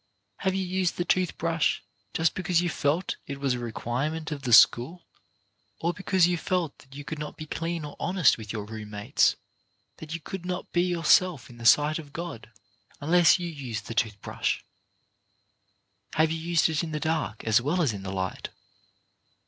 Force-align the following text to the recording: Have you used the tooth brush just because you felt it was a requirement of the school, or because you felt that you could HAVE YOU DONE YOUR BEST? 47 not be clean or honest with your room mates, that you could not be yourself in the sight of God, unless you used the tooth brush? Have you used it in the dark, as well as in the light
Have 0.37 0.55
you 0.55 0.63
used 0.65 0.97
the 0.97 1.05
tooth 1.05 1.37
brush 1.37 1.83
just 2.11 2.33
because 2.33 2.59
you 2.59 2.69
felt 2.69 3.17
it 3.27 3.39
was 3.39 3.53
a 3.53 3.59
requirement 3.59 4.31
of 4.31 4.41
the 4.41 4.51
school, 4.51 5.05
or 5.79 5.93
because 5.93 6.27
you 6.27 6.37
felt 6.37 6.75
that 6.79 6.95
you 6.95 7.03
could 7.03 7.19
HAVE 7.19 7.35
YOU 7.39 7.45
DONE 7.45 7.45
YOUR 7.45 7.47
BEST? 7.47 7.59
47 7.59 7.83
not 7.83 7.85
be 7.85 7.85
clean 7.85 7.85
or 7.85 7.95
honest 7.99 8.37
with 8.39 8.51
your 8.51 8.65
room 8.65 8.89
mates, 8.89 9.35
that 9.97 10.15
you 10.15 10.19
could 10.19 10.43
not 10.43 10.71
be 10.73 10.81
yourself 10.81 11.51
in 11.51 11.57
the 11.57 11.67
sight 11.67 11.99
of 11.99 12.13
God, 12.13 12.49
unless 12.99 13.37
you 13.37 13.47
used 13.47 13.85
the 13.85 13.93
tooth 13.93 14.19
brush? 14.23 14.65
Have 16.15 16.31
you 16.31 16.39
used 16.39 16.67
it 16.67 16.83
in 16.83 16.93
the 16.93 16.99
dark, 16.99 17.43
as 17.43 17.61
well 17.61 17.79
as 17.79 17.93
in 17.93 18.01
the 18.01 18.09
light 18.11 18.49